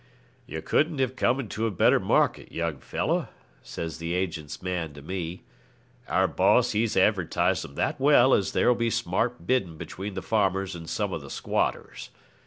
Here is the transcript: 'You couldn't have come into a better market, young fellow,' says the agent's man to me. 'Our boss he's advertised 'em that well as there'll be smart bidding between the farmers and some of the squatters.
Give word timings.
'You 0.47 0.63
couldn't 0.63 0.97
have 0.97 1.15
come 1.15 1.39
into 1.39 1.67
a 1.67 1.69
better 1.69 1.99
market, 1.99 2.51
young 2.51 2.79
fellow,' 2.79 3.27
says 3.61 3.99
the 3.99 4.15
agent's 4.15 4.59
man 4.63 4.93
to 4.95 5.01
me. 5.03 5.43
'Our 6.07 6.27
boss 6.27 6.71
he's 6.71 6.97
advertised 6.97 7.63
'em 7.65 7.75
that 7.75 7.99
well 8.01 8.33
as 8.33 8.53
there'll 8.53 8.73
be 8.73 8.89
smart 8.89 9.45
bidding 9.45 9.77
between 9.77 10.15
the 10.15 10.23
farmers 10.23 10.73
and 10.73 10.89
some 10.89 11.13
of 11.13 11.21
the 11.21 11.29
squatters. 11.29 12.09